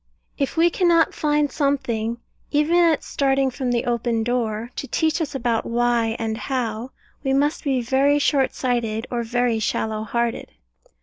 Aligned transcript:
If 0.35 0.57
we 0.57 0.71
cannot 0.71 1.13
find 1.13 1.51
something, 1.51 2.17
even 2.49 2.75
at 2.75 3.03
starting 3.03 3.51
from 3.51 3.71
the 3.71 3.85
open 3.85 4.23
door, 4.23 4.71
to 4.77 4.87
teach 4.87 5.21
us 5.21 5.35
about 5.35 5.63
Why 5.63 6.15
and 6.17 6.39
How, 6.39 6.89
we 7.23 7.33
must 7.33 7.63
be 7.63 7.83
very 7.83 8.17
short 8.17 8.55
sighted, 8.55 9.05
or 9.11 9.21
very 9.21 9.59
shallow 9.59 10.03
hearted. 10.03 10.53